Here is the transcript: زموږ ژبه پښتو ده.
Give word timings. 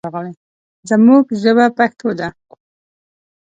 زموږ 0.89 1.25
ژبه 1.41 1.65
پښتو 1.77 2.09
ده. 2.19 2.27